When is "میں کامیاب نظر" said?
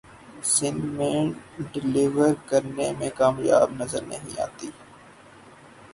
2.99-4.01